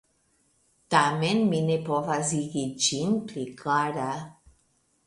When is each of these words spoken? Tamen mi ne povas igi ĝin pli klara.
Tamen 0.95 1.43
mi 1.51 1.61
ne 1.67 1.75
povas 1.91 2.33
igi 2.41 2.65
ĝin 2.87 3.17
pli 3.31 3.47
klara. 3.63 4.11